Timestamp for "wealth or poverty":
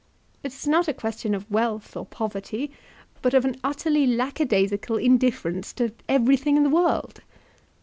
1.51-2.71